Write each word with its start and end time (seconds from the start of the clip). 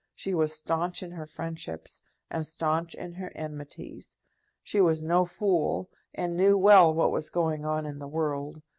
She 0.15 0.33
was 0.33 0.53
staunch 0.57 1.03
in 1.03 1.11
her 1.11 1.27
friendships, 1.27 2.01
and 2.31 2.43
staunch 2.43 2.95
in 2.95 3.13
her 3.13 3.31
enmities. 3.35 4.17
She 4.63 4.81
was 4.81 5.03
no 5.03 5.25
fool, 5.25 5.91
and 6.15 6.35
knew 6.35 6.57
well 6.57 6.91
what 6.91 7.11
was 7.11 7.29
going 7.29 7.65
on 7.65 7.85
in 7.85 7.99
the 7.99 8.07
world. 8.07 8.63